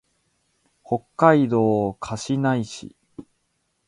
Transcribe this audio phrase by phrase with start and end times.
[0.83, 2.95] 北海道歌志内市